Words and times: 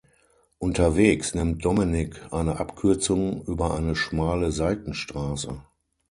Unterwegs 0.57 1.35
nimmt 1.35 1.63
Dominik 1.63 2.21
eine 2.33 2.59
Abkürzung 2.59 3.45
über 3.45 3.75
eine 3.75 3.95
schmale 3.95 4.51
Seitenstraße. 4.51 5.61